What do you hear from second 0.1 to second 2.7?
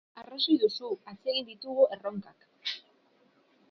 Arrazoi duzu, atsegin ditugu erronkak.